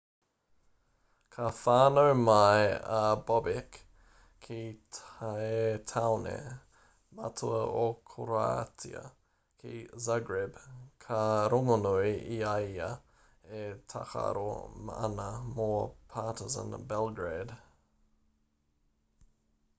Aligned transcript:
ka 1.33 1.47
whānau 1.55 2.11
mai 2.19 2.61
a 2.99 2.99
bobek 3.25 3.75
ki 4.45 4.55
te 4.97 5.41
tāone 5.91 6.31
matua 7.19 7.59
o 7.81 7.83
koroātia 8.13 9.03
ki 9.65 9.75
zagreb 10.07 10.57
ka 11.05 11.21
rongonui 11.55 12.15
ia 12.39 12.55
i 12.61 12.63
a 12.63 12.71
ia 12.77 12.87
e 13.61 13.67
tākaro 13.95 14.47
ana 15.09 15.27
mō 15.61 15.69
partizan 16.15 16.75
belgrade 16.95 17.57